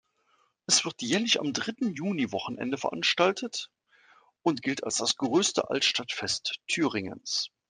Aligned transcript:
Es 0.65 0.83
wird 0.83 1.03
jährlich 1.03 1.39
am 1.39 1.53
dritten 1.53 1.93
Juniwochenende 1.93 2.79
veranstaltet 2.79 3.69
und 4.41 4.63
gilt 4.63 4.83
als 4.83 4.95
das 4.97 5.15
größte 5.15 5.69
Altstadtfest 5.69 6.59
Thüringens. 6.65 7.51